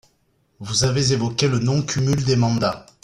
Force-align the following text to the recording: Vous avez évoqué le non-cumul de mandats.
Vous 0.59 0.83
avez 0.83 1.11
évoqué 1.13 1.47
le 1.47 1.59
non-cumul 1.59 2.25
de 2.25 2.33
mandats. 2.33 2.87